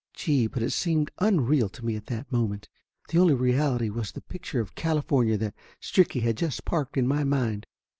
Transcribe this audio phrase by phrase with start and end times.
[0.15, 2.67] Gee, but it seemed unreal to me at that moment!
[3.09, 7.23] The only reality was the picture of California that Stricky had just parked in my
[7.23, 7.67] mind.